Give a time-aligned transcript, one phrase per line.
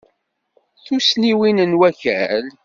[0.85, 2.45] Tussniwin n wakal.